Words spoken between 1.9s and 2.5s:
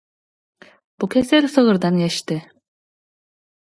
geçdi.